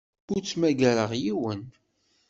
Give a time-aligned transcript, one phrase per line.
[0.33, 1.61] Ur ttmagareɣ yiwen.